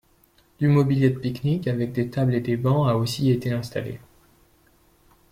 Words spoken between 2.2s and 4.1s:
et des bancs a aussi été installé.